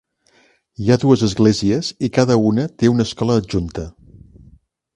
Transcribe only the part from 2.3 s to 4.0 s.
una té una escola adjunta.